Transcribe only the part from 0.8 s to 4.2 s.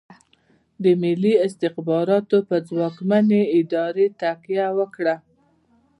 د ملي استخباراتو پر ځواکمنې ادارې